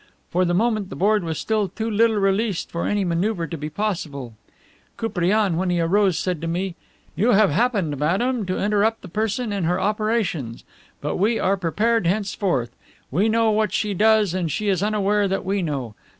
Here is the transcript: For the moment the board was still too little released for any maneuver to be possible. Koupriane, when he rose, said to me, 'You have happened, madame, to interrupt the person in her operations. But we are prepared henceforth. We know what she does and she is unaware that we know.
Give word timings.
For 0.31 0.45
the 0.45 0.55
moment 0.55 0.89
the 0.89 0.95
board 0.95 1.23
was 1.23 1.37
still 1.37 1.67
too 1.67 1.87
little 1.87 2.15
released 2.15 2.71
for 2.71 2.87
any 2.87 3.05
maneuver 3.05 3.45
to 3.45 3.55
be 3.55 3.69
possible. 3.69 4.33
Koupriane, 4.97 5.57
when 5.57 5.69
he 5.69 5.79
rose, 5.79 6.17
said 6.17 6.41
to 6.41 6.47
me, 6.47 6.73
'You 7.15 7.33
have 7.33 7.51
happened, 7.51 7.95
madame, 7.99 8.47
to 8.47 8.57
interrupt 8.57 9.03
the 9.03 9.07
person 9.07 9.53
in 9.53 9.65
her 9.65 9.79
operations. 9.79 10.63
But 11.01 11.17
we 11.17 11.37
are 11.39 11.55
prepared 11.55 12.07
henceforth. 12.07 12.71
We 13.11 13.29
know 13.29 13.51
what 13.51 13.73
she 13.73 13.93
does 13.93 14.33
and 14.33 14.51
she 14.51 14.69
is 14.69 14.81
unaware 14.81 15.27
that 15.27 15.45
we 15.45 15.61
know. 15.61 15.93